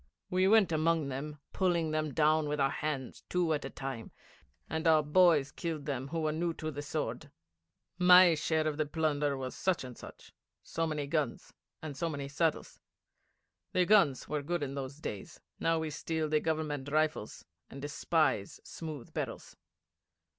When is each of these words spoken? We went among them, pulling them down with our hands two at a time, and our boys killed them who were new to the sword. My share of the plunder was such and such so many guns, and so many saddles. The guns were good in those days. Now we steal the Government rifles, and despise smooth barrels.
We 0.31 0.47
went 0.47 0.71
among 0.71 1.09
them, 1.09 1.37
pulling 1.53 1.91
them 1.91 2.11
down 2.11 2.49
with 2.49 2.59
our 2.59 2.71
hands 2.71 3.21
two 3.29 3.53
at 3.53 3.63
a 3.65 3.69
time, 3.69 4.09
and 4.67 4.87
our 4.87 5.03
boys 5.03 5.51
killed 5.51 5.85
them 5.85 6.07
who 6.07 6.21
were 6.21 6.31
new 6.31 6.55
to 6.55 6.71
the 6.71 6.81
sword. 6.81 7.29
My 7.99 8.33
share 8.33 8.65
of 8.67 8.77
the 8.77 8.87
plunder 8.87 9.37
was 9.37 9.53
such 9.53 9.83
and 9.83 9.95
such 9.95 10.33
so 10.63 10.87
many 10.87 11.05
guns, 11.05 11.53
and 11.83 11.95
so 11.95 12.09
many 12.09 12.27
saddles. 12.29 12.79
The 13.73 13.85
guns 13.85 14.27
were 14.27 14.41
good 14.41 14.63
in 14.63 14.73
those 14.73 14.95
days. 14.97 15.39
Now 15.59 15.77
we 15.77 15.91
steal 15.91 16.27
the 16.27 16.39
Government 16.39 16.89
rifles, 16.89 17.45
and 17.69 17.79
despise 17.79 18.59
smooth 18.63 19.13
barrels. 19.13 19.55